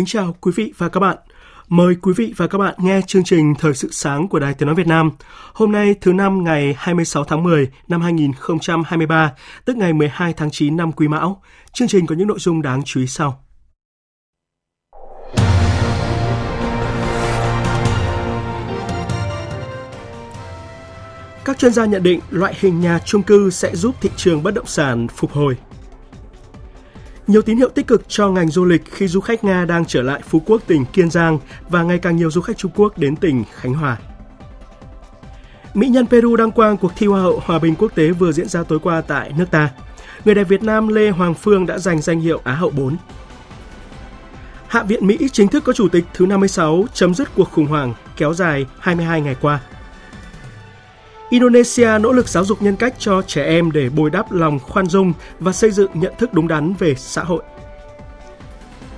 [0.00, 1.16] Kính chào quý vị và các bạn.
[1.68, 4.66] Mời quý vị và các bạn nghe chương trình Thời sự sáng của Đài Tiếng
[4.66, 5.10] Nói Việt Nam.
[5.52, 9.32] Hôm nay thứ năm ngày 26 tháng 10 năm 2023,
[9.64, 11.42] tức ngày 12 tháng 9 năm Quý Mão.
[11.72, 13.44] Chương trình có những nội dung đáng chú ý sau.
[21.44, 24.54] Các chuyên gia nhận định loại hình nhà chung cư sẽ giúp thị trường bất
[24.54, 25.56] động sản phục hồi.
[27.30, 30.02] Nhiều tín hiệu tích cực cho ngành du lịch khi du khách Nga đang trở
[30.02, 33.16] lại Phú Quốc, tỉnh Kiên Giang và ngày càng nhiều du khách Trung Quốc đến
[33.16, 33.96] tỉnh Khánh Hòa.
[35.74, 38.48] Mỹ nhân Peru đăng quang cuộc thi Hoa hậu Hòa bình quốc tế vừa diễn
[38.48, 39.70] ra tối qua tại nước ta.
[40.24, 42.96] Người đẹp Việt Nam Lê Hoàng Phương đã giành danh hiệu Á hậu 4.
[44.66, 47.94] Hạ viện Mỹ chính thức có chủ tịch thứ 56 chấm dứt cuộc khủng hoảng
[48.16, 49.60] kéo dài 22 ngày qua.
[51.30, 54.86] Indonesia nỗ lực giáo dục nhân cách cho trẻ em để bồi đắp lòng khoan
[54.86, 57.42] dung và xây dựng nhận thức đúng đắn về xã hội.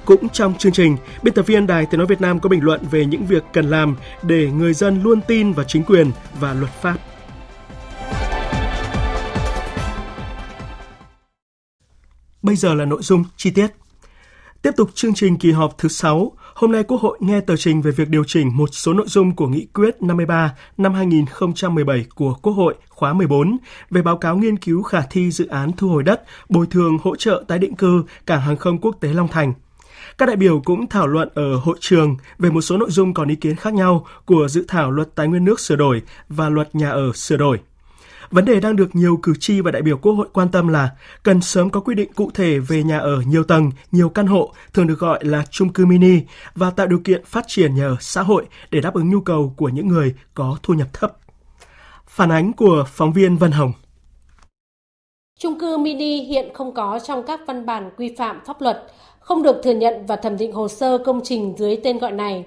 [0.05, 2.81] Cũng trong chương trình, biên tập viên Đài Tiếng Nói Việt Nam có bình luận
[2.91, 6.71] về những việc cần làm để người dân luôn tin vào chính quyền và luật
[6.83, 6.97] pháp.
[12.43, 13.69] Bây giờ là nội dung chi tiết.
[14.63, 17.83] Tiếp tục chương trình kỳ họp thứ 6, hôm nay Quốc hội nghe tờ trình
[17.83, 22.35] về việc điều chỉnh một số nội dung của Nghị quyết 53 năm 2017 của
[22.43, 23.57] Quốc hội khóa 14
[23.91, 27.17] về báo cáo nghiên cứu khả thi dự án thu hồi đất, bồi thường hỗ
[27.17, 29.53] trợ tái định cư cảng hàng không quốc tế Long Thành.
[30.19, 33.29] Các đại biểu cũng thảo luận ở hội trường về một số nội dung còn
[33.29, 36.75] ý kiến khác nhau của dự thảo luật tài nguyên nước sửa đổi và luật
[36.75, 37.59] nhà ở sửa đổi.
[38.33, 40.91] Vấn đề đang được nhiều cử tri và đại biểu Quốc hội quan tâm là
[41.23, 44.53] cần sớm có quy định cụ thể về nhà ở nhiều tầng, nhiều căn hộ,
[44.73, 46.21] thường được gọi là chung cư mini
[46.55, 49.55] và tạo điều kiện phát triển nhà ở xã hội để đáp ứng nhu cầu
[49.57, 51.17] của những người có thu nhập thấp.
[52.07, 53.73] Phản ánh của phóng viên Vân Hồng.
[55.39, 59.43] Trung cư mini hiện không có trong các văn bản quy phạm pháp luật, không
[59.43, 62.45] được thừa nhận và thẩm định hồ sơ công trình dưới tên gọi này.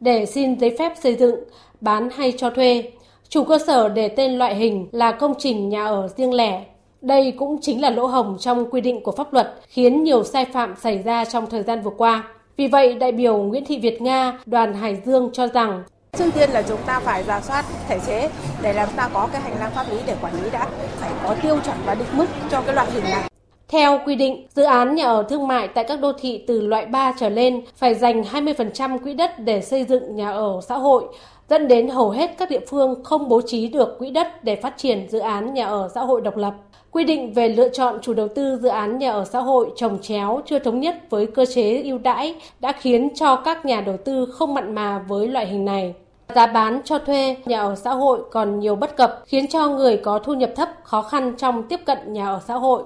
[0.00, 1.34] Để xin giấy phép xây dựng,
[1.80, 2.92] bán hay cho thuê,
[3.30, 6.64] Chủ cơ sở để tên loại hình là công trình nhà ở riêng lẻ.
[7.00, 10.44] Đây cũng chính là lỗ hồng trong quy định của pháp luật khiến nhiều sai
[10.44, 12.24] phạm xảy ra trong thời gian vừa qua.
[12.56, 16.50] Vì vậy, đại biểu Nguyễn Thị Việt Nga, đoàn Hải Dương cho rằng Trước tiên
[16.50, 18.30] là chúng ta phải giả soát thể chế
[18.62, 21.34] để làm ta có cái hành lang pháp lý để quản lý đã, phải có
[21.42, 23.22] tiêu chuẩn và định mức cho cái loại hình này.
[23.68, 26.86] Theo quy định, dự án nhà ở thương mại tại các đô thị từ loại
[26.86, 31.04] 3 trở lên phải dành 20% quỹ đất để xây dựng nhà ở xã hội,
[31.48, 34.74] dẫn đến hầu hết các địa phương không bố trí được quỹ đất để phát
[34.76, 36.54] triển dự án nhà ở xã hội độc lập.
[36.90, 39.98] Quy định về lựa chọn chủ đầu tư dự án nhà ở xã hội trồng
[40.02, 43.96] chéo chưa thống nhất với cơ chế ưu đãi đã khiến cho các nhà đầu
[44.04, 45.94] tư không mặn mà với loại hình này.
[46.34, 49.96] Giá bán cho thuê nhà ở xã hội còn nhiều bất cập khiến cho người
[49.96, 52.82] có thu nhập thấp khó khăn trong tiếp cận nhà ở xã hội.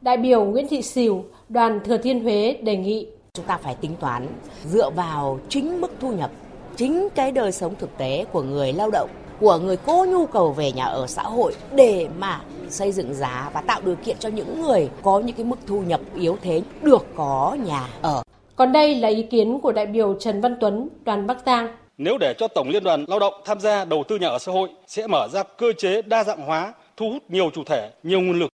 [0.00, 3.96] Đại biểu Nguyễn Thị Sỉu, đoàn Thừa Thiên Huế đề nghị chúng ta phải tính
[4.00, 4.26] toán
[4.64, 6.30] dựa vào chính mức thu nhập
[6.78, 10.52] chính cái đời sống thực tế của người lao động của người có nhu cầu
[10.52, 14.28] về nhà ở xã hội để mà xây dựng giá và tạo điều kiện cho
[14.28, 18.22] những người có những cái mức thu nhập yếu thế được có nhà ở.
[18.56, 21.76] Còn đây là ý kiến của đại biểu Trần Văn Tuấn, đoàn Bắc Giang.
[21.98, 24.52] Nếu để cho Tổng Liên đoàn Lao động tham gia đầu tư nhà ở xã
[24.52, 28.20] hội sẽ mở ra cơ chế đa dạng hóa, thu hút nhiều chủ thể, nhiều
[28.20, 28.48] nguồn lực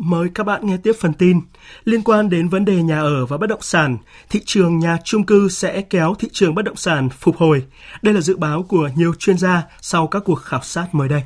[0.00, 1.40] Mời các bạn nghe tiếp phần tin.
[1.84, 3.98] Liên quan đến vấn đề nhà ở và bất động sản,
[4.30, 7.64] thị trường nhà chung cư sẽ kéo thị trường bất động sản phục hồi.
[8.02, 11.22] Đây là dự báo của nhiều chuyên gia sau các cuộc khảo sát mới đây.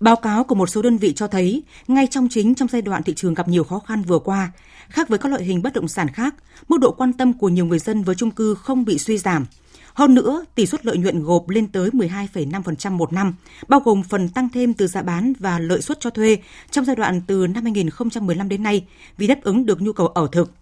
[0.00, 3.02] Báo cáo của một số đơn vị cho thấy, ngay trong chính trong giai đoạn
[3.02, 4.52] thị trường gặp nhiều khó khăn vừa qua,
[4.88, 6.34] khác với các loại hình bất động sản khác,
[6.68, 9.46] mức độ quan tâm của nhiều người dân với chung cư không bị suy giảm–
[9.94, 13.34] hơn nữa, tỷ suất lợi nhuận gộp lên tới 12,5% một năm,
[13.68, 16.38] bao gồm phần tăng thêm từ giá bán và lợi suất cho thuê
[16.70, 18.84] trong giai đoạn từ năm 2015 đến nay
[19.18, 20.52] vì đáp ứng được nhu cầu ở thực.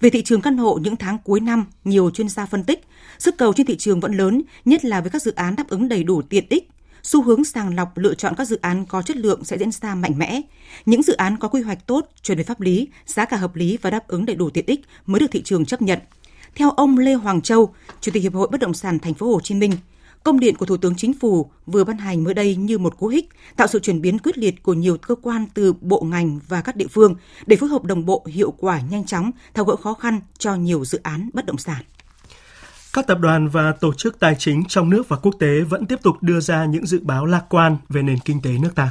[0.00, 2.84] Về thị trường căn hộ những tháng cuối năm, nhiều chuyên gia phân tích,
[3.18, 5.88] sức cầu trên thị trường vẫn lớn, nhất là với các dự án đáp ứng
[5.88, 6.68] đầy đủ tiện ích.
[7.02, 9.94] xu hướng sàng lọc lựa chọn các dự án có chất lượng sẽ diễn ra
[9.94, 10.40] mạnh mẽ.
[10.86, 13.78] Những dự án có quy hoạch tốt, chuẩn về pháp lý, giá cả hợp lý
[13.82, 15.98] và đáp ứng đầy đủ tiện ích mới được thị trường chấp nhận.
[16.54, 19.40] Theo ông Lê Hoàng Châu, Chủ tịch Hiệp hội Bất động sản Thành phố Hồ
[19.40, 19.72] Chí Minh,
[20.24, 23.08] công điện của Thủ tướng Chính phủ vừa ban hành mới đây như một cú
[23.08, 26.60] hích, tạo sự chuyển biến quyết liệt của nhiều cơ quan từ bộ ngành và
[26.60, 27.14] các địa phương
[27.46, 30.84] để phối hợp đồng bộ hiệu quả nhanh chóng, tháo gỡ khó khăn cho nhiều
[30.84, 31.82] dự án bất động sản.
[32.92, 35.98] Các tập đoàn và tổ chức tài chính trong nước và quốc tế vẫn tiếp
[36.02, 38.90] tục đưa ra những dự báo lạc quan về nền kinh tế nước ta.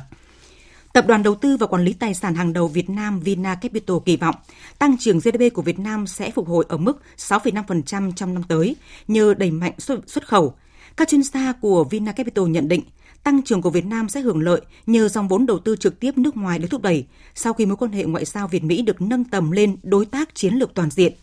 [0.94, 3.98] Tập đoàn đầu tư và quản lý tài sản hàng đầu Việt Nam Vina Capital
[4.06, 4.36] kỳ vọng
[4.80, 8.76] tăng trưởng GDP của Việt Nam sẽ phục hồi ở mức 6,5% trong năm tới
[9.08, 9.74] nhờ đẩy mạnh
[10.08, 10.54] xuất khẩu.
[10.98, 12.82] Các chuyên gia của Vina Capital nhận định
[13.24, 16.18] tăng trưởng của Việt Nam sẽ hưởng lợi nhờ dòng vốn đầu tư trực tiếp
[16.18, 17.06] nước ngoài được thúc đẩy
[17.36, 20.36] sau khi mối quan hệ ngoại giao Việt Mỹ được nâng tầm lên đối tác
[20.36, 21.14] chiến lược toàn diện.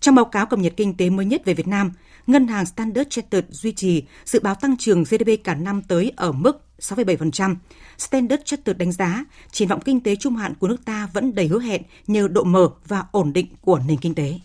[0.00, 1.92] Trong báo cáo cập nhật kinh tế mới nhất về Việt Nam,
[2.26, 6.32] Ngân hàng Standard Chartered duy trì dự báo tăng trưởng GDP cả năm tới ở
[6.32, 7.56] mức 6,7%.
[7.98, 11.46] Standard Chartered đánh giá triển vọng kinh tế trung hạn của nước ta vẫn đầy
[11.46, 14.38] hứa hẹn nhờ độ mở và ổn định của nền kinh tế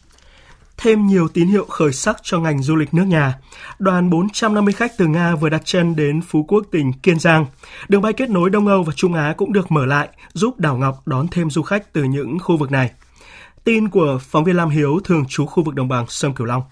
[0.78, 3.40] thêm nhiều tín hiệu khởi sắc cho ngành du lịch nước nhà.
[3.80, 7.46] Đoàn 450 khách từ Nga vừa đặt chân đến Phú Quốc tỉnh Kiên Giang.
[7.90, 10.78] Đường bay kết nối Đông Âu và Trung Á cũng được mở lại, giúp đảo
[10.78, 12.92] Ngọc đón thêm du khách từ những khu vực này.
[13.64, 16.64] Tin của phóng viên Lam Hiếu thường trú khu vực đồng bằng sông Cửu Long.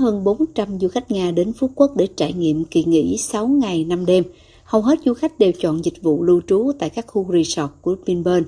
[0.00, 3.84] Hơn 400 du khách Nga đến Phú Quốc để trải nghiệm kỳ nghỉ 6 ngày
[3.84, 4.24] 5 đêm.
[4.64, 7.96] Hầu hết du khách đều chọn dịch vụ lưu trú tại các khu resort của
[8.06, 8.42] Vinpearl.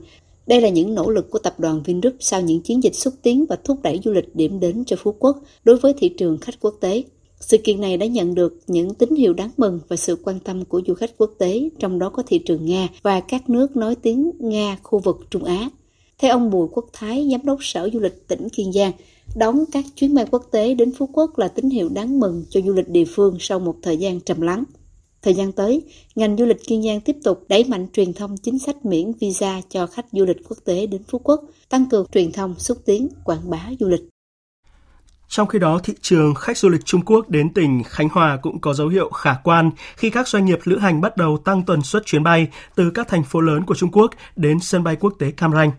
[0.47, 3.45] Đây là những nỗ lực của tập đoàn Vingroup sau những chiến dịch xúc tiến
[3.49, 6.61] và thúc đẩy du lịch điểm đến cho Phú Quốc đối với thị trường khách
[6.61, 7.03] quốc tế.
[7.41, 10.65] Sự kiện này đã nhận được những tín hiệu đáng mừng và sự quan tâm
[10.65, 13.95] của du khách quốc tế, trong đó có thị trường Nga và các nước nói
[13.95, 15.71] tiếng Nga khu vực Trung Á.
[16.19, 18.93] Theo ông Bùi Quốc Thái, Giám đốc Sở Du lịch tỉnh Kiên Giang,
[19.34, 22.60] đón các chuyến bay quốc tế đến Phú Quốc là tín hiệu đáng mừng cho
[22.60, 24.64] du lịch địa phương sau một thời gian trầm lắng.
[25.22, 25.82] Thời gian tới,
[26.14, 29.60] ngành du lịch Kiên Giang tiếp tục đẩy mạnh truyền thông chính sách miễn visa
[29.69, 33.08] cho khách du lịch quốc tế đến Phú Quốc, tăng cường truyền thông xúc tiến
[33.25, 34.08] quảng bá du lịch.
[35.28, 38.60] Trong khi đó, thị trường khách du lịch Trung Quốc đến tỉnh Khánh Hòa cũng
[38.60, 41.82] có dấu hiệu khả quan khi các doanh nghiệp lữ hành bắt đầu tăng tần
[41.82, 45.14] suất chuyến bay từ các thành phố lớn của Trung Quốc đến sân bay quốc
[45.19, 45.70] tế Cam Ranh.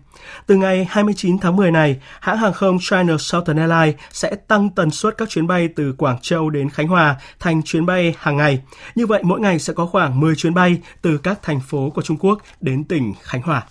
[0.46, 4.90] Từ ngày 29 tháng 10 này, hãng hàng không China Southern Airlines sẽ tăng tần
[4.90, 8.60] suất các chuyến bay từ Quảng Châu đến Khánh Hòa thành chuyến bay hàng ngày.
[8.94, 12.02] Như vậy, mỗi ngày sẽ có khoảng 10 chuyến bay từ các thành phố của
[12.02, 13.62] Trung Quốc đến tỉnh Khánh Hòa.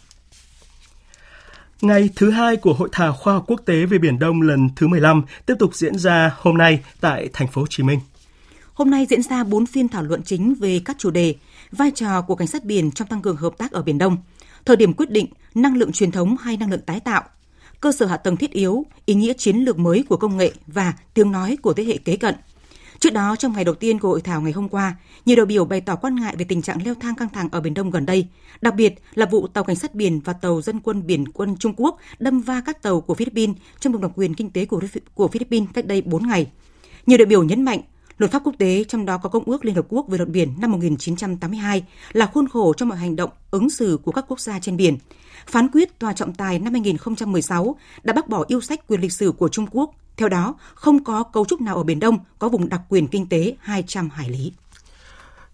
[1.81, 4.87] Ngày thứ hai của Hội thảo khoa học quốc tế về Biển Đông lần thứ
[4.87, 7.99] 15 tiếp tục diễn ra hôm nay tại thành phố Hồ Chí Minh.
[8.73, 11.35] Hôm nay diễn ra 4 phiên thảo luận chính về các chủ đề
[11.71, 14.17] vai trò của cảnh sát biển trong tăng cường hợp tác ở Biển Đông,
[14.65, 17.23] thời điểm quyết định năng lượng truyền thống hay năng lượng tái tạo,
[17.81, 20.93] cơ sở hạ tầng thiết yếu, ý nghĩa chiến lược mới của công nghệ và
[21.13, 22.35] tiếng nói của thế hệ kế cận–
[23.09, 24.95] Trước đó, trong ngày đầu tiên của hội thảo ngày hôm qua,
[25.25, 27.61] nhiều đại biểu bày tỏ quan ngại về tình trạng leo thang căng thẳng ở
[27.61, 28.27] Biển Đông gần đây,
[28.61, 31.73] đặc biệt là vụ tàu cảnh sát biển và tàu dân quân biển quân Trung
[31.77, 34.81] Quốc đâm va các tàu của Philippines trong vùng đặc quyền kinh tế của,
[35.13, 36.47] của Philippines cách đây 4 ngày.
[37.05, 37.81] Nhiều đại biểu nhấn mạnh,
[38.17, 40.53] luật pháp quốc tế trong đó có Công ước Liên Hợp Quốc về luật biển
[40.61, 44.59] năm 1982 là khuôn khổ cho mọi hành động ứng xử của các quốc gia
[44.59, 44.97] trên biển.
[45.47, 49.31] Phán quyết Tòa trọng tài năm 2016 đã bác bỏ yêu sách quyền lịch sử
[49.31, 52.69] của Trung Quốc theo đó, không có cấu trúc nào ở Biển Đông có vùng
[52.69, 54.51] đặc quyền kinh tế 200 hải lý.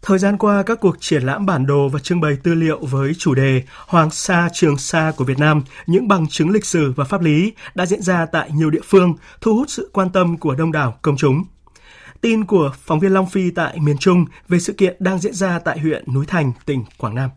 [0.01, 3.13] Thời gian qua, các cuộc triển lãm bản đồ và trưng bày tư liệu với
[3.17, 7.03] chủ đề Hoàng Sa Trường Sa của Việt Nam, những bằng chứng lịch sử và
[7.03, 10.55] pháp lý đã diễn ra tại nhiều địa phương, thu hút sự quan tâm của
[10.55, 11.43] đông đảo công chúng.
[12.21, 15.59] Tin của phóng viên Long Phi tại miền Trung về sự kiện đang diễn ra
[15.59, 17.29] tại huyện Núi Thành, tỉnh Quảng Nam.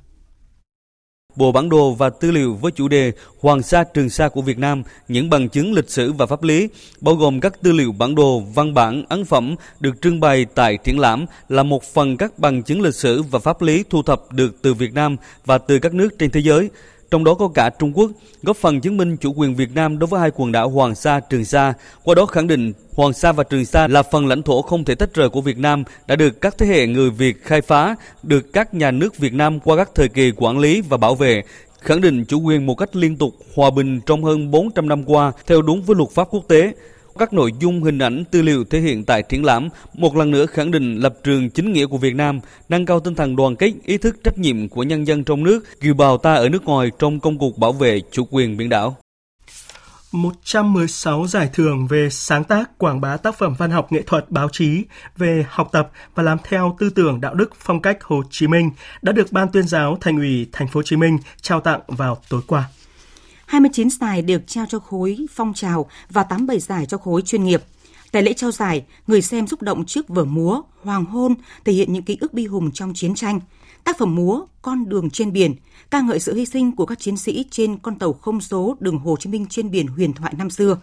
[1.38, 4.58] Bộ bản đồ và tư liệu với chủ đề Hoàng Sa Trường Sa của Việt
[4.58, 6.68] Nam, những bằng chứng lịch sử và pháp lý,
[7.00, 10.78] bao gồm các tư liệu bản đồ, văn bản, ấn phẩm được trưng bày tại
[10.84, 14.32] triển lãm là một phần các bằng chứng lịch sử và pháp lý thu thập
[14.32, 16.70] được từ Việt Nam và từ các nước trên thế giới
[17.10, 18.10] trong đó có cả Trung Quốc,
[18.42, 21.20] góp phần chứng minh chủ quyền Việt Nam đối với hai quần đảo Hoàng Sa,
[21.20, 21.74] Trường Sa,
[22.04, 24.94] qua đó khẳng định Hoàng Sa và Trường Sa là phần lãnh thổ không thể
[24.94, 28.52] tách rời của Việt Nam đã được các thế hệ người Việt khai phá, được
[28.52, 31.42] các nhà nước Việt Nam qua các thời kỳ quản lý và bảo vệ,
[31.80, 35.32] khẳng định chủ quyền một cách liên tục hòa bình trong hơn 400 năm qua
[35.46, 36.72] theo đúng với luật pháp quốc tế,
[37.18, 40.46] các nội dung hình ảnh tư liệu thể hiện tại triển lãm một lần nữa
[40.46, 43.72] khẳng định lập trường chính nghĩa của Việt Nam, nâng cao tinh thần đoàn kết,
[43.84, 46.90] ý thức trách nhiệm của nhân dân trong nước, kiều bào ta ở nước ngoài
[46.98, 48.96] trong công cuộc bảo vệ chủ quyền biển đảo.
[50.12, 54.48] 116 giải thưởng về sáng tác, quảng bá tác phẩm văn học nghệ thuật báo
[54.52, 54.84] chí
[55.16, 58.70] về học tập và làm theo tư tưởng đạo đức phong cách Hồ Chí Minh
[59.02, 62.18] đã được Ban tuyên giáo Thành ủy Thành phố Hồ Chí Minh trao tặng vào
[62.28, 62.68] tối qua.
[63.48, 67.62] 29 giải được trao cho khối phong trào và 87 giải cho khối chuyên nghiệp.
[68.12, 71.92] Tại lễ trao giải, người xem xúc động trước vở múa Hoàng hôn thể hiện
[71.92, 73.40] những ký ức bi hùng trong chiến tranh.
[73.84, 75.54] Tác phẩm múa Con đường trên biển
[75.90, 78.98] ca ngợi sự hy sinh của các chiến sĩ trên con tàu không số đường
[78.98, 80.78] Hồ Chí Minh trên biển huyền thoại năm xưa.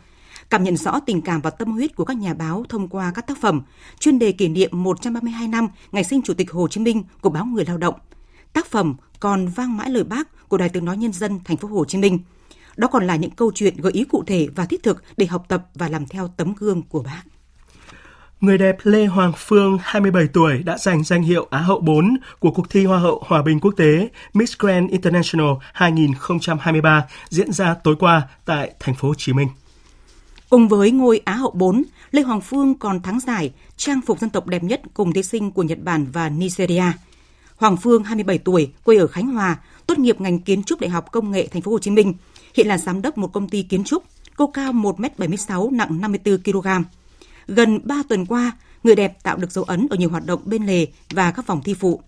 [0.50, 3.28] Cảm nhận rõ tình cảm và tâm huyết của các nhà báo thông qua các
[3.28, 3.62] tác phẩm,
[4.00, 7.46] chuyên đề kỷ niệm 132 năm ngày sinh Chủ tịch Hồ Chí Minh của báo
[7.46, 7.96] Người Lao động.
[8.54, 11.68] Tác phẩm Còn vang mãi lời bác của Đài Tiếng nói Nhân dân thành phố
[11.68, 12.20] Hồ Chí Minh.
[12.78, 15.46] Đó còn là những câu chuyện gợi ý cụ thể và thiết thực để học
[15.48, 17.22] tập và làm theo tấm gương của bác.
[18.42, 22.52] Người đẹp Lê Hoàng Phương, 27 tuổi, đã giành danh hiệu Á hậu 4 của
[22.52, 27.96] cuộc thi Hoa hậu Hòa bình quốc tế Miss Grand International 2023 diễn ra tối
[28.00, 29.48] qua tại thành phố Hồ Chí Minh.
[30.50, 34.30] Cùng với ngôi Á hậu 4, Lê Hoàng Phương còn thắng giải trang phục dân
[34.30, 36.84] tộc đẹp nhất cùng thí sinh của Nhật Bản và Nigeria.
[37.56, 41.12] Hoàng Phương, 27 tuổi, quê ở Khánh Hòa, tốt nghiệp ngành kiến trúc Đại học
[41.12, 42.14] Công nghệ Thành phố Hồ Chí Minh,
[42.56, 44.04] hiện là giám đốc một công ty kiến trúc.
[44.36, 46.68] Cô cao 1m76, nặng 54 kg.
[47.48, 48.52] Gần 3 tuần qua,
[48.84, 51.62] người đẹp tạo được dấu ấn ở nhiều hoạt động bên lề và các vòng
[51.64, 52.02] thi phụ.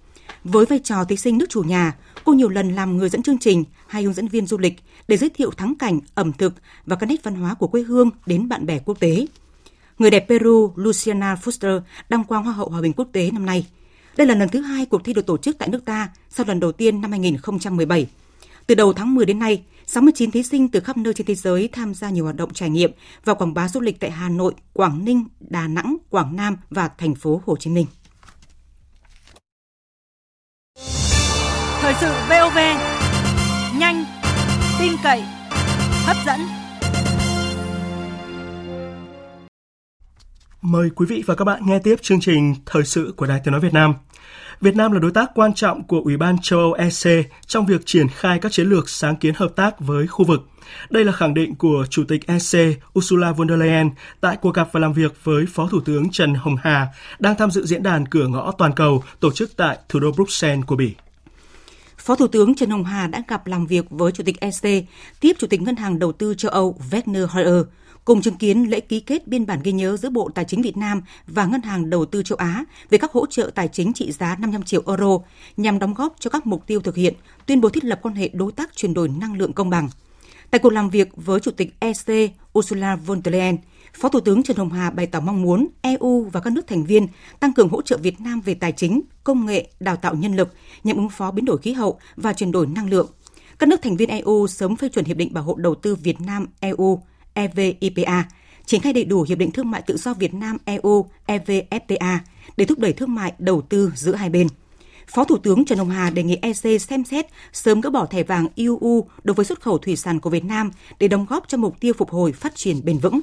[0.43, 3.37] Với vai trò thí sinh nước chủ nhà, cô nhiều lần làm người dẫn chương
[3.37, 4.73] trình hay hướng dẫn viên du lịch
[5.07, 6.53] để giới thiệu thắng cảnh, ẩm thực
[6.85, 9.25] và các nét văn hóa của quê hương đến bạn bè quốc tế.
[9.99, 13.67] Người đẹp Peru Luciana Fuster đăng quang Hoa hậu Hòa bình quốc tế năm nay.
[14.17, 16.59] Đây là lần thứ hai cuộc thi được tổ chức tại nước ta sau lần
[16.59, 18.07] đầu tiên năm 2017.
[18.67, 21.69] Từ đầu tháng 10 đến nay, 69 thí sinh từ khắp nơi trên thế giới
[21.71, 22.91] tham gia nhiều hoạt động trải nghiệm
[23.25, 26.89] và quảng bá du lịch tại Hà Nội, Quảng Ninh, Đà Nẵng, Quảng Nam và
[26.97, 27.85] thành phố Hồ Chí Minh.
[31.81, 32.57] Thời sự VOV,
[33.79, 34.05] nhanh,
[34.79, 35.21] tin cậy,
[36.05, 36.39] hấp dẫn.
[40.61, 43.51] Mời quý vị và các bạn nghe tiếp chương trình Thời sự của Đài Tiếng
[43.51, 43.93] Nói Việt Nam.
[44.61, 47.81] Việt Nam là đối tác quan trọng của Ủy ban châu Âu EC trong việc
[47.85, 50.47] triển khai các chiến lược sáng kiến hợp tác với khu vực.
[50.89, 53.89] Đây là khẳng định của Chủ tịch EC Ursula von der Leyen
[54.21, 56.87] tại cuộc gặp và làm việc với Phó Thủ tướng Trần Hồng Hà
[57.19, 60.65] đang tham dự diễn đàn cửa ngõ toàn cầu tổ chức tại thủ đô Bruxelles
[60.65, 60.93] của Bỉ.
[61.97, 64.83] Phó Thủ tướng Trần Hồng Hà đã gặp làm việc với Chủ tịch EC,
[65.19, 67.65] tiếp Chủ tịch Ngân hàng Đầu tư châu Âu Werner Hoyer,
[68.07, 70.77] cùng chứng kiến lễ ký kết biên bản ghi nhớ giữa Bộ Tài chính Việt
[70.77, 74.11] Nam và Ngân hàng Đầu tư châu Á về các hỗ trợ tài chính trị
[74.11, 75.19] giá 500 triệu euro
[75.57, 77.13] nhằm đóng góp cho các mục tiêu thực hiện
[77.45, 79.89] tuyên bố thiết lập quan hệ đối tác chuyển đổi năng lượng công bằng.
[80.51, 83.57] Tại cuộc làm việc với Chủ tịch EC Ursula von der Leyen,
[83.93, 86.85] Phó Thủ tướng Trần Hồng Hà bày tỏ mong muốn EU và các nước thành
[86.85, 87.07] viên
[87.39, 90.53] tăng cường hỗ trợ Việt Nam về tài chính, công nghệ, đào tạo nhân lực
[90.83, 93.07] nhằm ứng phó biến đổi khí hậu và chuyển đổi năng lượng.
[93.59, 96.21] Các nước thành viên EU sớm phê chuẩn Hiệp định Bảo hộ Đầu tư Việt
[96.21, 97.01] Nam EU
[97.37, 98.23] EVIPA,
[98.65, 102.17] triển khai đầy đủ Hiệp định Thương mại Tự do Việt Nam EU EVFTA
[102.57, 104.47] để thúc đẩy thương mại đầu tư giữa hai bên.
[105.07, 108.23] Phó Thủ tướng Trần Hồng Hà đề nghị EC xem xét sớm gỡ bỏ thẻ
[108.23, 111.57] vàng EU đối với xuất khẩu thủy sản của Việt Nam để đóng góp cho
[111.57, 113.21] mục tiêu phục hồi phát triển bền vững.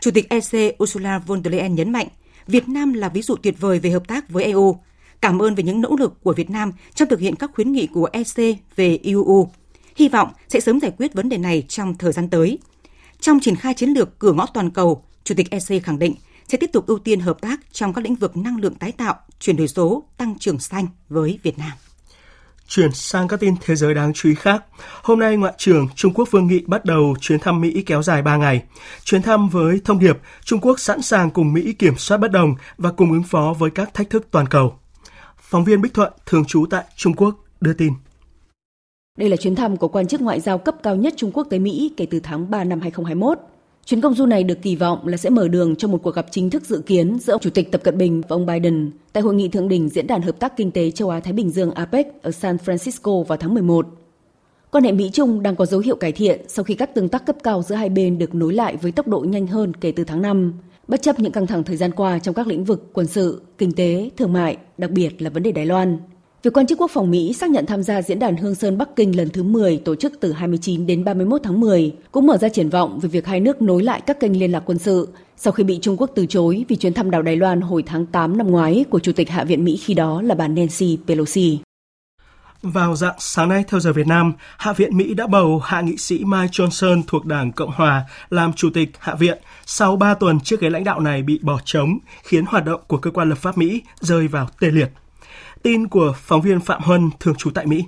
[0.00, 2.06] Chủ tịch EC Ursula von der Leyen nhấn mạnh,
[2.46, 4.76] Việt Nam là ví dụ tuyệt vời về hợp tác với EU.
[5.20, 7.86] Cảm ơn về những nỗ lực của Việt Nam trong thực hiện các khuyến nghị
[7.86, 9.48] của EC về EU.
[9.96, 12.58] Hy vọng sẽ sớm giải quyết vấn đề này trong thời gian tới.
[13.20, 16.14] Trong triển khai chiến lược cửa ngõ toàn cầu, Chủ tịch EC khẳng định
[16.48, 19.14] sẽ tiếp tục ưu tiên hợp tác trong các lĩnh vực năng lượng tái tạo,
[19.40, 21.70] chuyển đổi số, tăng trưởng xanh với Việt Nam.
[22.68, 24.64] Chuyển sang các tin thế giới đáng chú ý khác.
[25.02, 28.22] Hôm nay, Ngoại trưởng Trung Quốc Vương Nghị bắt đầu chuyến thăm Mỹ kéo dài
[28.22, 28.62] 3 ngày.
[29.04, 32.54] Chuyến thăm với thông điệp Trung Quốc sẵn sàng cùng Mỹ kiểm soát bất đồng
[32.78, 34.78] và cùng ứng phó với các thách thức toàn cầu.
[35.40, 37.92] Phóng viên Bích Thuận, thường trú tại Trung Quốc, đưa tin.
[39.20, 41.58] Đây là chuyến thăm của quan chức ngoại giao cấp cao nhất Trung Quốc tới
[41.58, 43.38] Mỹ kể từ tháng 3 năm 2021.
[43.84, 46.26] Chuyến công du này được kỳ vọng là sẽ mở đường cho một cuộc gặp
[46.30, 49.34] chính thức dự kiến giữa Chủ tịch Tập Cận Bình và ông Biden tại hội
[49.34, 52.30] nghị thượng đỉnh Diễn đàn Hợp tác Kinh tế Châu Á-Thái Bình Dương APEC ở
[52.30, 53.86] San Francisco vào tháng 11.
[54.70, 57.36] Quan hệ Mỹ-Trung đang có dấu hiệu cải thiện sau khi các tương tác cấp
[57.42, 60.22] cao giữa hai bên được nối lại với tốc độ nhanh hơn kể từ tháng
[60.22, 60.54] 5,
[60.88, 63.72] bất chấp những căng thẳng thời gian qua trong các lĩnh vực quân sự, kinh
[63.72, 65.98] tế, thương mại, đặc biệt là vấn đề Đài Loan.
[66.42, 68.88] Việc quan chức quốc phòng Mỹ xác nhận tham gia diễn đàn Hương Sơn Bắc
[68.96, 72.48] Kinh lần thứ 10 tổ chức từ 29 đến 31 tháng 10 cũng mở ra
[72.48, 75.52] triển vọng về việc hai nước nối lại các kênh liên lạc quân sự sau
[75.52, 78.38] khi bị Trung Quốc từ chối vì chuyến thăm đảo Đài Loan hồi tháng 8
[78.38, 81.58] năm ngoái của Chủ tịch Hạ viện Mỹ khi đó là bà Nancy Pelosi.
[82.62, 85.96] Vào dạng sáng nay theo giờ Việt Nam, Hạ viện Mỹ đã bầu hạ nghị
[85.96, 90.40] sĩ Mike Johnson thuộc Đảng Cộng Hòa làm Chủ tịch Hạ viện sau 3 tuần
[90.40, 93.38] chiếc ghế lãnh đạo này bị bỏ trống, khiến hoạt động của cơ quan lập
[93.38, 94.90] pháp Mỹ rơi vào tê liệt.
[95.62, 97.84] Tin của phóng viên Phạm Huân, thường trú tại Mỹ.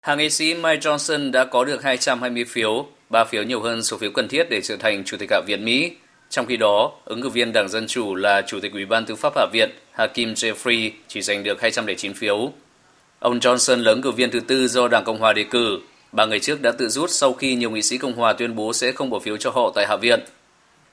[0.00, 3.98] Hạ nghị sĩ Mike Johnson đã có được 220 phiếu, 3 phiếu nhiều hơn số
[3.98, 5.92] phiếu cần thiết để trở thành Chủ tịch Hạ viện Mỹ.
[6.30, 9.14] Trong khi đó, ứng cử viên Đảng Dân Chủ là Chủ tịch Ủy ban Tư
[9.14, 12.52] pháp Hạ viện Hakim Jeffrey chỉ giành được 209 phiếu.
[13.18, 15.78] Ông Johnson là ứng cử viên thứ tư do Đảng Cộng Hòa đề cử.
[16.12, 18.72] Ba ngày trước đã tự rút sau khi nhiều nghị sĩ Cộng Hòa tuyên bố
[18.72, 20.20] sẽ không bỏ phiếu cho họ tại Hạ viện.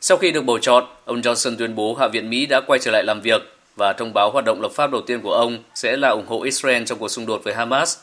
[0.02, 2.92] Sau khi được bầu chọn, ông Johnson tuyên bố Hạ viện Mỹ đã quay trở
[2.92, 5.98] lại làm việc và thông báo hoạt động lập pháp đầu tiên của ông sẽ
[5.98, 7.98] là ủng hộ Israel trong cuộc xung đột với Hamas.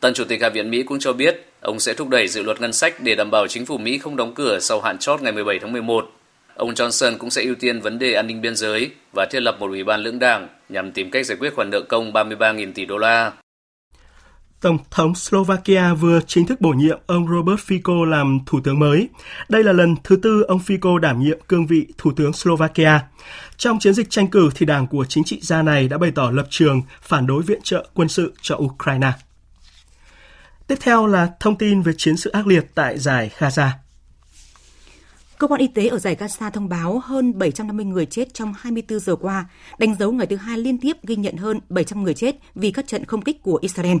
[0.00, 2.60] Tân Chủ tịch Hạ viện Mỹ cũng cho biết ông sẽ thúc đẩy dự luật
[2.60, 5.32] ngân sách để đảm bảo chính phủ Mỹ không đóng cửa sau hạn chót ngày
[5.32, 6.12] 17 tháng 11.
[6.54, 9.56] Ông Johnson cũng sẽ ưu tiên vấn đề an ninh biên giới và thiết lập
[9.60, 12.84] một ủy ban lưỡng đảng nhằm tìm cách giải quyết khoản nợ công 33.000 tỷ
[12.84, 13.32] đô la.
[14.62, 19.08] Tổng thống Slovakia vừa chính thức bổ nhiệm ông Robert Fico làm thủ tướng mới.
[19.48, 23.00] Đây là lần thứ tư ông Fico đảm nhiệm cương vị thủ tướng Slovakia.
[23.56, 26.30] Trong chiến dịch tranh cử thì đảng của chính trị gia này đã bày tỏ
[26.30, 29.12] lập trường phản đối viện trợ quân sự cho Ukraine.
[30.66, 33.68] Tiếp theo là thông tin về chiến sự ác liệt tại giải Gaza.
[35.38, 38.98] Cơ quan y tế ở giải Gaza thông báo hơn 750 người chết trong 24
[38.98, 39.44] giờ qua,
[39.78, 42.86] đánh dấu ngày thứ hai liên tiếp ghi nhận hơn 700 người chết vì các
[42.86, 43.96] trận không kích của Israel.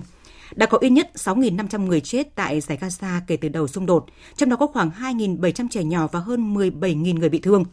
[0.54, 4.06] Đã có ít nhất 6.500 người chết tại giải Gaza kể từ đầu xung đột,
[4.36, 7.64] trong đó có khoảng 2.700 trẻ nhỏ và hơn 17.000 người bị thương.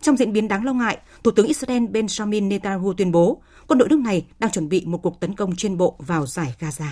[0.00, 3.88] Trong diễn biến đáng lo ngại, Thủ tướng Israel Benjamin Netanyahu tuyên bố quân đội
[3.88, 6.90] nước này đang chuẩn bị một cuộc tấn công trên bộ vào giải Gaza.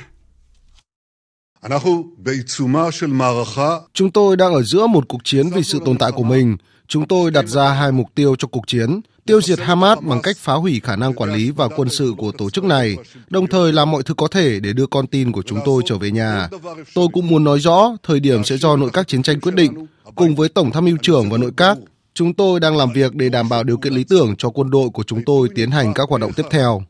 [3.93, 6.57] Chúng tôi đang ở giữa một cuộc chiến vì sự tồn tại của mình.
[6.87, 10.37] Chúng tôi đặt ra hai mục tiêu cho cuộc chiến, tiêu diệt Hamas bằng cách
[10.39, 12.97] phá hủy khả năng quản lý và quân sự của tổ chức này,
[13.31, 15.99] đồng thời làm mọi thứ có thể để đưa con tin của chúng tôi trở
[15.99, 16.49] về nhà.
[16.95, 19.87] Tôi cũng muốn nói rõ, thời điểm sẽ do nội các chiến tranh quyết định.
[20.15, 21.79] Cùng với Tổng tham mưu trưởng và nội các,
[22.15, 24.89] chúng tôi đang làm việc để đảm bảo điều kiện lý tưởng cho quân đội
[24.89, 26.83] của chúng tôi tiến hành các hoạt động tiếp theo.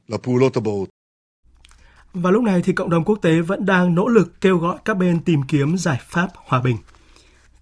[2.15, 4.97] Và lúc này thì cộng đồng quốc tế vẫn đang nỗ lực kêu gọi các
[4.97, 6.77] bên tìm kiếm giải pháp hòa bình.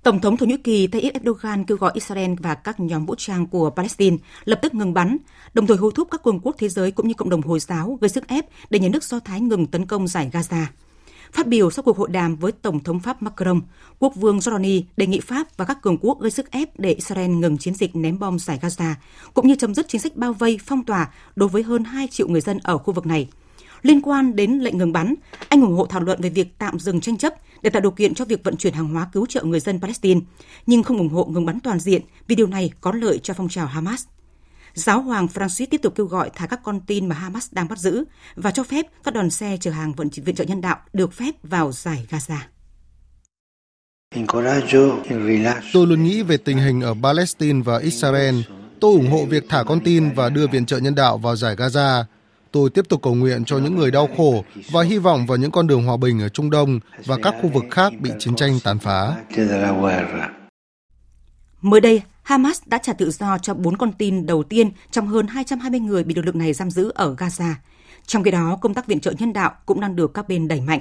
[0.02, 3.46] Tổng thống Thổ Nhĩ Kỳ Tayyip Erdogan kêu gọi Israel và các nhóm vũ trang
[3.46, 5.16] của Palestine lập tức ngừng bắn,
[5.54, 7.98] đồng thời hối thúc các cường quốc thế giới cũng như cộng đồng Hồi giáo
[8.00, 10.64] gây sức ép để nhà nước Do Thái ngừng tấn công giải Gaza.
[11.32, 13.60] Phát biểu sau cuộc hội đàm với Tổng thống Pháp Macron,
[13.98, 17.30] quốc vương Jordani đề nghị Pháp và các cường quốc gây sức ép để Israel
[17.30, 18.94] ngừng chiến dịch ném bom giải Gaza,
[19.34, 22.28] cũng như chấm dứt chính sách bao vây phong tỏa đối với hơn 2 triệu
[22.28, 23.28] người dân ở khu vực này–
[23.82, 25.14] Liên quan đến lệnh ngừng bắn,
[25.48, 28.14] anh ủng hộ thảo luận về việc tạm dừng tranh chấp để tạo điều kiện
[28.14, 30.20] cho việc vận chuyển hàng hóa cứu trợ người dân Palestine,
[30.66, 33.48] nhưng không ủng hộ ngừng bắn toàn diện vì điều này có lợi cho phong
[33.48, 34.04] trào Hamas.
[34.74, 37.78] Giáo hoàng Francis tiếp tục kêu gọi thả các con tin mà Hamas đang bắt
[37.78, 38.04] giữ
[38.34, 41.34] và cho phép các đoàn xe chở hàng vận viện trợ nhân đạo được phép
[41.42, 42.38] vào giải Gaza.
[45.72, 48.40] Tôi luôn nghĩ về tình hình ở Palestine và Israel.
[48.80, 51.56] Tôi ủng hộ việc thả con tin và đưa viện trợ nhân đạo vào giải
[51.56, 52.04] Gaza
[52.52, 55.50] Tôi tiếp tục cầu nguyện cho những người đau khổ và hy vọng vào những
[55.50, 58.58] con đường hòa bình ở Trung Đông và các khu vực khác bị chiến tranh
[58.64, 59.16] tàn phá.
[61.60, 65.26] Mới đây, Hamas đã trả tự do cho bốn con tin đầu tiên trong hơn
[65.26, 67.54] 220 người bị lực lượng này giam giữ ở Gaza.
[68.06, 70.60] Trong khi đó, công tác viện trợ nhân đạo cũng đang được các bên đẩy
[70.60, 70.80] mạnh.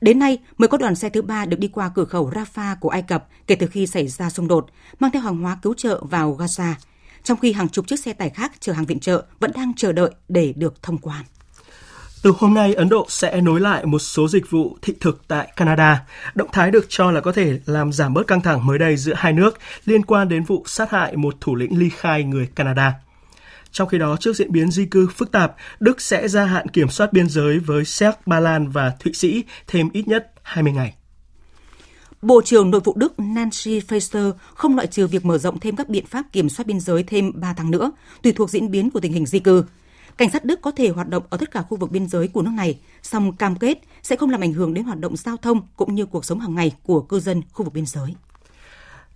[0.00, 2.88] Đến nay, mới có đoàn xe thứ ba được đi qua cửa khẩu Rafah của
[2.88, 4.66] Ai Cập kể từ khi xảy ra xung đột,
[5.00, 6.74] mang theo hàng hóa cứu trợ vào Gaza
[7.28, 9.92] trong khi hàng chục chiếc xe tải khác chở hàng viện trợ vẫn đang chờ
[9.92, 11.24] đợi để được thông quan.
[12.22, 15.52] Từ hôm nay, Ấn Độ sẽ nối lại một số dịch vụ thị thực tại
[15.56, 16.06] Canada.
[16.34, 19.14] Động thái được cho là có thể làm giảm bớt căng thẳng mới đây giữa
[19.16, 22.94] hai nước liên quan đến vụ sát hại một thủ lĩnh ly khai người Canada.
[23.72, 26.88] Trong khi đó, trước diễn biến di cư phức tạp, Đức sẽ gia hạn kiểm
[26.88, 30.97] soát biên giới với Séc, Ba Lan và Thụy Sĩ thêm ít nhất 20 ngày.
[32.22, 35.88] Bộ trưởng Nội vụ Đức Nancy Faeser không loại trừ việc mở rộng thêm các
[35.88, 37.90] biện pháp kiểm soát biên giới thêm 3 tháng nữa,
[38.22, 39.64] tùy thuộc diễn biến của tình hình di cư.
[40.16, 42.42] Cảnh sát Đức có thể hoạt động ở tất cả khu vực biên giới của
[42.42, 45.60] nước này, song cam kết sẽ không làm ảnh hưởng đến hoạt động giao thông
[45.76, 48.14] cũng như cuộc sống hàng ngày của cư dân khu vực biên giới.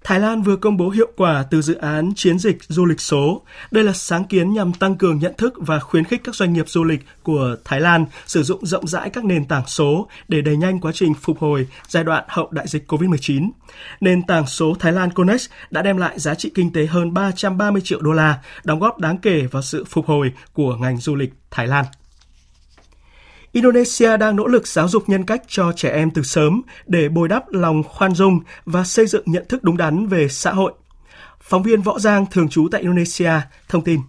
[0.05, 3.43] Thái Lan vừa công bố hiệu quả từ dự án chiến dịch du lịch số.
[3.71, 6.69] Đây là sáng kiến nhằm tăng cường nhận thức và khuyến khích các doanh nghiệp
[6.69, 10.57] du lịch của Thái Lan sử dụng rộng rãi các nền tảng số để đẩy
[10.57, 13.51] nhanh quá trình phục hồi giai đoạn hậu đại dịch COVID-19.
[14.01, 17.83] Nền tảng số Thái Lan Connect đã đem lại giá trị kinh tế hơn 330
[17.85, 21.33] triệu đô la, đóng góp đáng kể vào sự phục hồi của ngành du lịch
[21.51, 21.85] Thái Lan.
[23.53, 27.29] Indonesia đang nỗ lực giáo dục nhân cách cho trẻ em từ sớm để bồi
[27.29, 30.73] đắp lòng khoan dung và xây dựng nhận thức đúng đắn về xã hội.
[31.41, 33.33] Phóng viên Võ Giang thường trú tại Indonesia,
[33.69, 34.01] thông tin.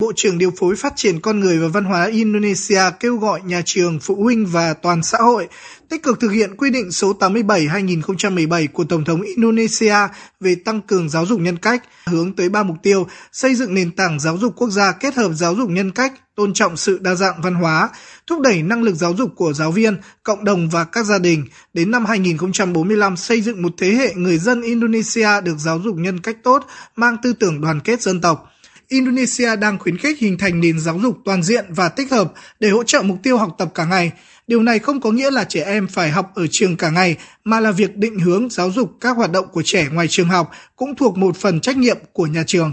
[0.00, 3.62] Bộ trưởng điều phối phát triển con người và văn hóa Indonesia kêu gọi nhà
[3.64, 5.48] trường, phụ huynh và toàn xã hội
[5.88, 9.96] tích cực thực hiện quy định số 87-2017 của Tổng thống Indonesia
[10.40, 13.90] về tăng cường giáo dục nhân cách, hướng tới ba mục tiêu xây dựng nền
[13.90, 17.14] tảng giáo dục quốc gia kết hợp giáo dục nhân cách, tôn trọng sự đa
[17.14, 17.88] dạng văn hóa,
[18.26, 21.44] thúc đẩy năng lực giáo dục của giáo viên, cộng đồng và các gia đình.
[21.74, 26.20] Đến năm 2045 xây dựng một thế hệ người dân Indonesia được giáo dục nhân
[26.20, 28.46] cách tốt, mang tư tưởng đoàn kết dân tộc.
[28.90, 32.70] Indonesia đang khuyến khích hình thành nền giáo dục toàn diện và tích hợp để
[32.70, 34.12] hỗ trợ mục tiêu học tập cả ngày.
[34.46, 37.60] Điều này không có nghĩa là trẻ em phải học ở trường cả ngày, mà
[37.60, 40.94] là việc định hướng giáo dục các hoạt động của trẻ ngoài trường học cũng
[40.94, 42.72] thuộc một phần trách nhiệm của nhà trường.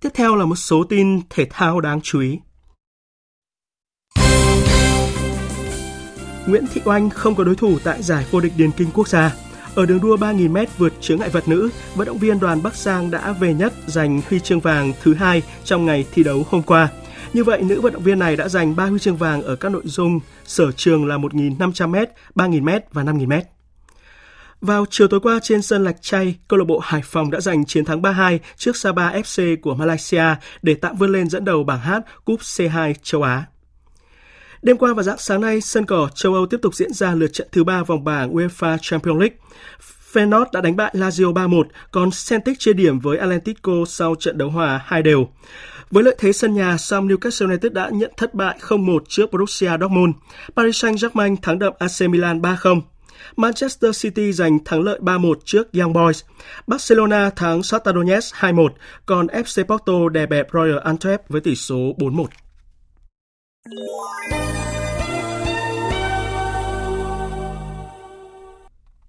[0.00, 2.38] Tiếp theo là một số tin thể thao đáng chú ý.
[6.46, 9.34] Nguyễn Thị Oanh không có đối thủ tại giải vô địch điền kinh quốc gia.
[9.74, 13.10] Ở đường đua 3.000m vượt chướng ngại vật nữ, vận động viên đoàn Bắc Giang
[13.10, 16.88] đã về nhất giành huy chương vàng thứ hai trong ngày thi đấu hôm qua.
[17.32, 19.68] Như vậy, nữ vận động viên này đã giành 3 huy chương vàng ở các
[19.68, 23.40] nội dung sở trường là 1.500m, 3.000m và 5.000m.
[24.60, 27.64] Vào chiều tối qua trên sân Lạch Chay, câu lạc bộ Hải Phòng đã giành
[27.64, 30.24] chiến thắng 3-2 trước Sabah FC của Malaysia
[30.62, 31.92] để tạm vươn lên dẫn đầu bảng H
[32.24, 33.44] Cúp C2 châu Á.
[34.64, 37.32] Đêm qua và dạng sáng nay, sân cỏ châu Âu tiếp tục diễn ra lượt
[37.32, 39.36] trận thứ ba vòng bảng UEFA Champions League.
[40.12, 44.50] Feyenoord đã đánh bại Lazio 3-1, còn Celtic chia điểm với Atlético sau trận đấu
[44.50, 45.28] hòa hai đều.
[45.90, 49.70] Với lợi thế sân nhà, song Newcastle United đã nhận thất bại 0-1 trước Borussia
[49.80, 50.14] Dortmund.
[50.56, 52.80] Paris Saint-Germain thắng đậm AC Milan 3-0.
[53.36, 56.22] Manchester City giành thắng lợi 3-1 trước Young Boys.
[56.66, 58.68] Barcelona thắng Shakhtar Donetsk 2-1,
[59.06, 62.24] còn FC Porto đè bẹp Royal Antwerp với tỷ số 4-1.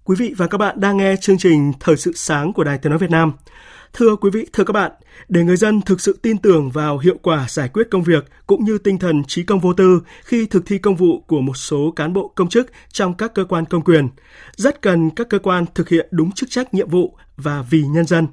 [0.04, 2.90] Quý vị và các bạn đang nghe chương trình Thời sự sáng của Đài Tiếng
[2.90, 3.32] Nói Việt Nam.
[3.92, 4.92] Thưa quý vị, thưa các bạn,
[5.28, 8.64] để người dân thực sự tin tưởng vào hiệu quả giải quyết công việc cũng
[8.64, 11.92] như tinh thần trí công vô tư khi thực thi công vụ của một số
[11.96, 14.08] cán bộ công chức trong các cơ quan công quyền,
[14.56, 18.06] rất cần các cơ quan thực hiện đúng chức trách nhiệm vụ và vì nhân
[18.06, 18.26] dân.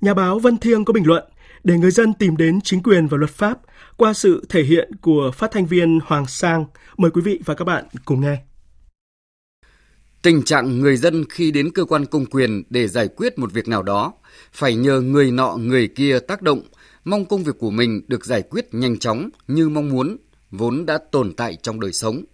[0.00, 1.24] Nhà báo Vân Thiêng có bình luận,
[1.64, 3.58] để người dân tìm đến chính quyền và luật pháp
[3.96, 6.64] qua sự thể hiện của phát thanh viên Hoàng Sang.
[6.96, 8.36] Mời quý vị và các bạn cùng nghe.
[10.22, 13.68] Tình trạng người dân khi đến cơ quan công quyền để giải quyết một việc
[13.68, 14.12] nào đó
[14.52, 16.62] phải nhờ người nọ người kia tác động,
[17.04, 20.16] mong công việc của mình được giải quyết nhanh chóng như mong muốn,
[20.50, 22.24] vốn đã tồn tại trong đời sống.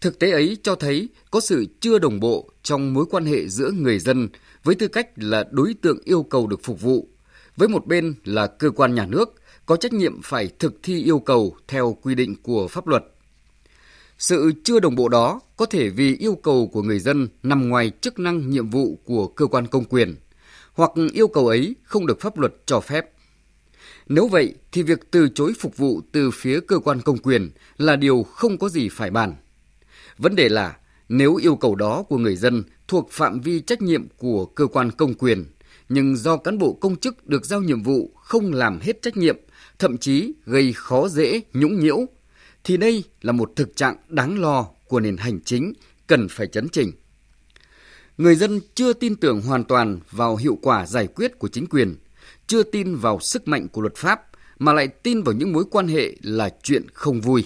[0.00, 3.70] Thực tế ấy cho thấy có sự chưa đồng bộ trong mối quan hệ giữa
[3.70, 4.28] người dân
[4.64, 7.08] với tư cách là đối tượng yêu cầu được phục vụ,
[7.56, 9.34] với một bên là cơ quan nhà nước
[9.66, 13.04] có trách nhiệm phải thực thi yêu cầu theo quy định của pháp luật.
[14.18, 17.92] Sự chưa đồng bộ đó có thể vì yêu cầu của người dân nằm ngoài
[18.00, 20.14] chức năng nhiệm vụ của cơ quan công quyền,
[20.72, 23.10] hoặc yêu cầu ấy không được pháp luật cho phép.
[24.06, 27.96] Nếu vậy thì việc từ chối phục vụ từ phía cơ quan công quyền là
[27.96, 29.34] điều không có gì phải bàn.
[30.18, 30.76] Vấn đề là
[31.08, 34.90] nếu yêu cầu đó của người dân thuộc phạm vi trách nhiệm của cơ quan
[34.90, 35.44] công quyền,
[35.88, 39.36] nhưng do cán bộ công chức được giao nhiệm vụ không làm hết trách nhiệm,
[39.78, 42.06] thậm chí gây khó dễ, nhũng nhiễu,
[42.64, 45.72] thì đây là một thực trạng đáng lo của nền hành chính
[46.06, 46.92] cần phải chấn chỉnh.
[48.18, 51.96] Người dân chưa tin tưởng hoàn toàn vào hiệu quả giải quyết của chính quyền,
[52.46, 54.20] chưa tin vào sức mạnh của luật pháp
[54.58, 57.44] mà lại tin vào những mối quan hệ là chuyện không vui.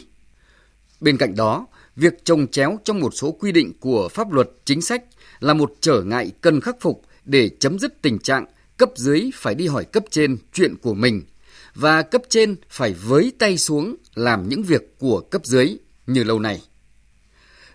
[1.00, 1.66] Bên cạnh đó,
[1.96, 5.04] việc trồng chéo trong một số quy định của pháp luật chính sách
[5.40, 9.54] là một trở ngại cần khắc phục để chấm dứt tình trạng cấp dưới phải
[9.54, 11.22] đi hỏi cấp trên chuyện của mình
[11.74, 16.38] và cấp trên phải với tay xuống làm những việc của cấp dưới như lâu
[16.38, 16.62] nay.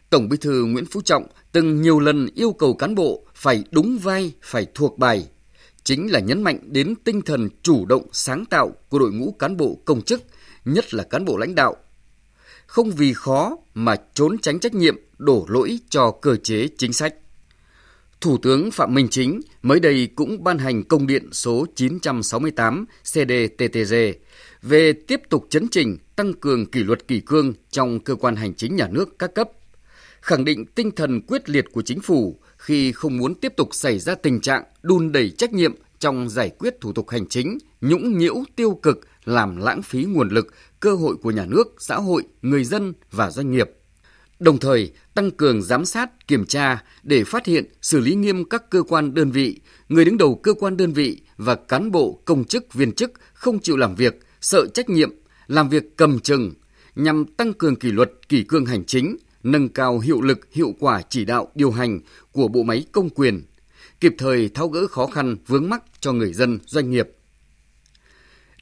[0.10, 3.98] Tổng Bí thư Nguyễn Phú Trọng từng nhiều lần yêu cầu cán bộ phải đúng
[3.98, 5.28] vai, phải thuộc bài,
[5.84, 9.58] chính là nhấn mạnh đến tinh thần chủ động sáng tạo của đội ngũ cán
[9.58, 10.22] bộ công chức,
[10.66, 11.76] nhất là cán bộ lãnh đạo.
[12.68, 17.16] Không vì khó mà trốn tránh trách nhiệm, đổ lỗi cho cơ chế chính sách.
[18.26, 23.96] Thủ tướng Phạm Minh Chính mới đây cũng ban hành công điện số 968 CDTTG
[24.62, 28.54] về tiếp tục chấn chỉnh, tăng cường kỷ luật kỷ cương trong cơ quan hành
[28.54, 29.50] chính nhà nước các cấp,
[30.22, 34.00] khẳng định tinh thần quyết liệt của chính phủ khi không muốn tiếp tục xảy
[34.00, 38.18] ra tình trạng đun đẩy trách nhiệm trong giải quyết thủ tục hành chính, nhũng
[38.18, 42.24] nhiễu tiêu cực làm lãng phí nguồn lực, cơ hội của nhà nước, xã hội,
[42.42, 43.72] người dân và doanh nghiệp
[44.40, 48.70] đồng thời tăng cường giám sát, kiểm tra để phát hiện, xử lý nghiêm các
[48.70, 52.44] cơ quan đơn vị, người đứng đầu cơ quan đơn vị và cán bộ công
[52.44, 55.12] chức viên chức không chịu làm việc, sợ trách nhiệm,
[55.48, 56.54] làm việc cầm chừng
[56.96, 61.02] nhằm tăng cường kỷ luật, kỷ cương hành chính, nâng cao hiệu lực, hiệu quả
[61.10, 62.00] chỉ đạo điều hành
[62.32, 63.44] của bộ máy công quyền,
[64.00, 67.10] kịp thời tháo gỡ khó khăn vướng mắc cho người dân, doanh nghiệp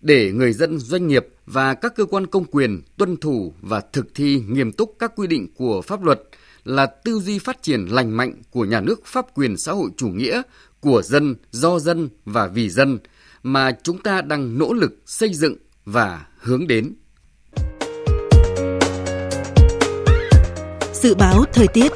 [0.03, 4.15] để người dân, doanh nghiệp và các cơ quan công quyền tuân thủ và thực
[4.15, 6.21] thi nghiêm túc các quy định của pháp luật
[6.63, 10.07] là tư duy phát triển lành mạnh của nhà nước pháp quyền xã hội chủ
[10.07, 10.41] nghĩa
[10.79, 12.99] của dân, do dân và vì dân
[13.43, 16.93] mà chúng ta đang nỗ lực xây dựng và hướng đến.
[20.93, 21.91] Dự báo thời tiết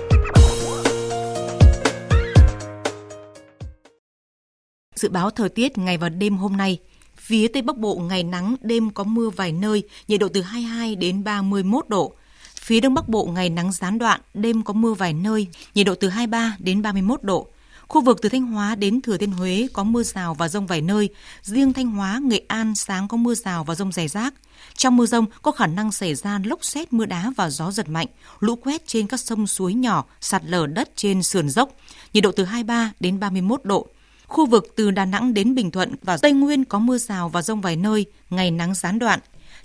[4.96, 6.80] Dự báo thời tiết ngày và đêm hôm nay–
[7.28, 10.96] Phía Tây Bắc Bộ ngày nắng, đêm có mưa vài nơi, nhiệt độ từ 22
[10.96, 12.14] đến 31 độ.
[12.56, 15.96] Phía Đông Bắc Bộ ngày nắng gián đoạn, đêm có mưa vài nơi, nhiệt độ
[15.96, 17.48] từ 23 đến 31 độ.
[17.88, 20.82] Khu vực từ Thanh Hóa đến Thừa Thiên Huế có mưa rào và rông vài
[20.82, 21.10] nơi.
[21.42, 24.34] Riêng Thanh Hóa, Nghệ An sáng có mưa rào và rông rải rác.
[24.76, 27.90] Trong mưa rông có khả năng xảy ra lốc xét mưa đá và gió giật
[27.90, 28.08] mạnh,
[28.40, 31.70] lũ quét trên các sông suối nhỏ, sạt lở đất trên sườn dốc.
[32.14, 33.88] Nhiệt độ từ 23 đến 31 độ.
[34.28, 37.42] Khu vực từ Đà Nẵng đến Bình Thuận và Tây Nguyên có mưa rào và
[37.42, 39.20] rông vài nơi, ngày nắng gián đoạn.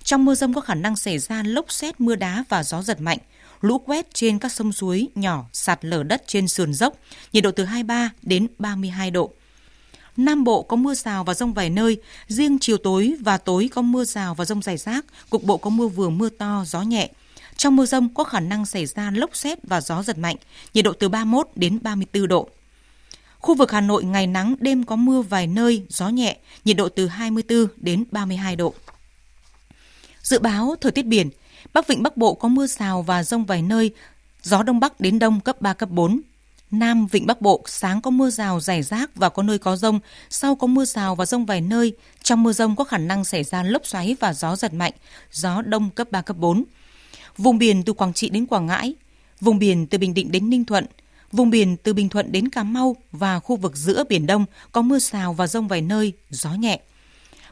[0.04, 3.00] Trong mưa rông có khả năng xảy ra lốc xét mưa đá và gió giật
[3.00, 3.18] mạnh,
[3.60, 6.94] lũ quét trên các sông suối nhỏ, sạt lở đất trên sườn dốc,
[7.32, 9.32] nhiệt độ từ 23 đến 32 độ.
[10.16, 11.96] Nam Bộ có mưa rào và rông vài nơi,
[12.28, 15.70] riêng chiều tối và tối có mưa rào và rông rải rác, cục bộ có
[15.70, 17.10] mưa vừa mưa to, gió nhẹ.
[17.56, 20.36] Trong mưa rông có khả năng xảy ra lốc xét và gió giật mạnh,
[20.74, 22.48] nhiệt độ từ 31 đến 34 độ.
[23.42, 26.88] Khu vực Hà Nội ngày nắng, đêm có mưa vài nơi, gió nhẹ, nhiệt độ
[26.88, 28.74] từ 24 đến 32 độ.
[30.22, 31.30] Dự báo thời tiết biển,
[31.72, 33.90] Bắc Vịnh Bắc Bộ có mưa rào và rông vài nơi,
[34.42, 36.20] gió Đông Bắc đến Đông cấp 3, cấp 4.
[36.70, 40.00] Nam Vịnh Bắc Bộ sáng có mưa rào rải rác và có nơi có rông,
[40.30, 41.92] sau có mưa rào và rông vài nơi.
[42.22, 44.92] Trong mưa rông có khả năng xảy ra lốc xoáy và gió giật mạnh,
[45.32, 46.64] gió Đông cấp 3, cấp 4.
[47.36, 48.94] Vùng biển từ Quảng Trị đến Quảng Ngãi,
[49.40, 50.86] vùng biển từ Bình Định đến Ninh Thuận,
[51.32, 54.82] vùng biển từ Bình Thuận đến Cà Mau và khu vực giữa Biển Đông có
[54.82, 56.80] mưa rào và rông vài nơi, gió nhẹ.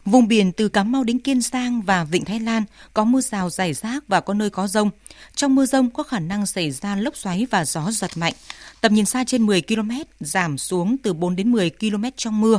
[0.04, 2.64] Vùng biển từ Cà Mau đến Kiên Giang và Vịnh Thái Lan
[2.94, 4.90] có mưa rào rải rác và có nơi có rông.
[5.34, 8.34] Trong mưa rông có khả năng xảy ra lốc xoáy và gió giật mạnh.
[8.80, 9.90] Tầm nhìn xa trên 10 km,
[10.20, 12.58] giảm xuống từ 4 đến 10 km trong mưa.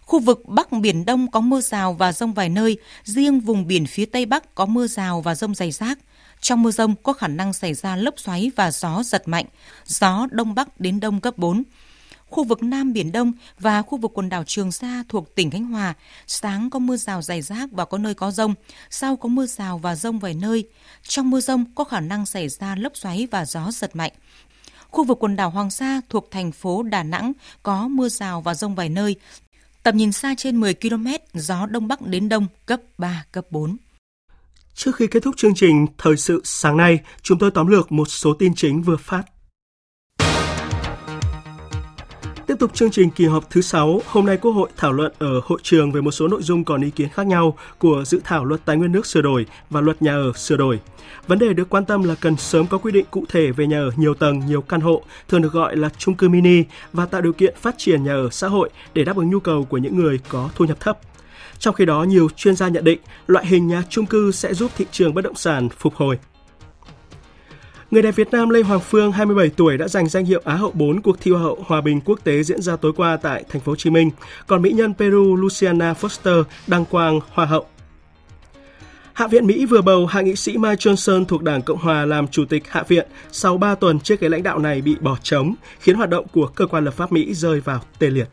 [0.00, 3.86] Khu vực Bắc Biển Đông có mưa rào và rông vài nơi, riêng vùng biển
[3.86, 5.98] phía Tây Bắc có mưa rào và rông dày rác.
[6.40, 9.46] Trong mưa rông có khả năng xảy ra lốc xoáy và gió giật mạnh,
[9.86, 11.62] gió Đông Bắc đến Đông cấp 4
[12.30, 15.64] khu vực Nam Biển Đông và khu vực quần đảo Trường Sa thuộc tỉnh Khánh
[15.64, 15.94] Hòa,
[16.26, 18.54] sáng có mưa rào dày rác và có nơi có rông,
[18.90, 20.68] sau có mưa rào và rông vài nơi.
[21.02, 24.12] Trong mưa rông có khả năng xảy ra lốc xoáy và gió giật mạnh.
[24.88, 28.54] Khu vực quần đảo Hoàng Sa thuộc thành phố Đà Nẵng có mưa rào và
[28.54, 29.16] rông vài nơi.
[29.82, 33.76] Tầm nhìn xa trên 10 km, gió Đông Bắc đến Đông cấp 3, cấp 4.
[34.74, 38.08] Trước khi kết thúc chương trình Thời sự sáng nay, chúng tôi tóm lược một
[38.08, 39.22] số tin chính vừa phát.
[42.46, 45.40] Tiếp tục chương trình kỳ họp thứ 6, hôm nay Quốc hội thảo luận ở
[45.44, 48.44] hội trường về một số nội dung còn ý kiến khác nhau của dự thảo
[48.44, 50.80] luật tài nguyên nước sửa đổi và luật nhà ở sửa đổi.
[51.26, 53.78] Vấn đề được quan tâm là cần sớm có quy định cụ thể về nhà
[53.78, 57.20] ở nhiều tầng, nhiều căn hộ, thường được gọi là chung cư mini và tạo
[57.20, 59.96] điều kiện phát triển nhà ở xã hội để đáp ứng nhu cầu của những
[59.96, 60.98] người có thu nhập thấp.
[61.58, 64.70] Trong khi đó, nhiều chuyên gia nhận định loại hình nhà chung cư sẽ giúp
[64.76, 66.18] thị trường bất động sản phục hồi.
[67.90, 70.70] Người đẹp Việt Nam Lê Hoàng Phương, 27 tuổi đã giành danh hiệu Á hậu
[70.70, 73.62] 4 cuộc thi Hoa hậu Hòa bình quốc tế diễn ra tối qua tại thành
[73.62, 74.10] phố Hồ Chí Minh.
[74.46, 77.66] Còn mỹ nhân Peru Luciana Foster đăng quang Hoa hậu.
[79.12, 82.28] Hạ viện Mỹ vừa bầu hạ nghị sĩ Mike Johnson thuộc Đảng Cộng hòa làm
[82.28, 85.54] chủ tịch Hạ viện sau 3 tuần chiếc ghế lãnh đạo này bị bỏ trống,
[85.80, 88.28] khiến hoạt động của cơ quan lập pháp Mỹ rơi vào tê liệt.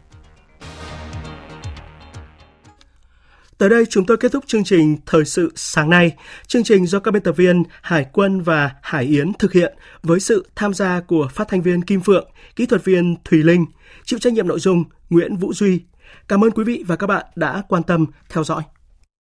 [3.58, 6.16] Tới đây chúng tôi kết thúc chương trình Thời sự sáng nay.
[6.48, 10.20] Chương trình do các biên tập viên Hải Quân và Hải Yến thực hiện với
[10.20, 13.66] sự tham gia của phát thanh viên Kim Phượng, kỹ thuật viên Thùy Linh,
[14.06, 15.82] chịu trách nhiệm nội dung Nguyễn Vũ Duy.
[16.28, 18.64] Cảm ơn quý vị và các bạn đã quan tâm theo dõi.